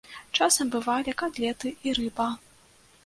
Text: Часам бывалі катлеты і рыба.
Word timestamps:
Часам 0.37 0.71
бывалі 0.75 1.13
катлеты 1.23 1.75
і 1.87 1.97
рыба. 1.99 2.29